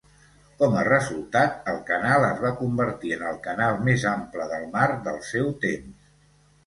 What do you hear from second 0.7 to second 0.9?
a